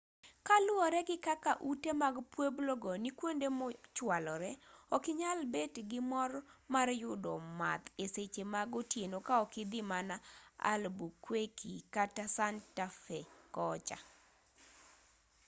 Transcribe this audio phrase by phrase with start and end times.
[0.47, 4.51] kaluwore gi kaka ute mag pueblo go ni kwonde mochwalore
[4.95, 6.31] okinyal bet gi mor
[6.73, 10.15] mar yudo math e seche mag otieno kaok idhi mana
[10.71, 13.19] albuquerque kata santa fe
[13.55, 13.97] kocha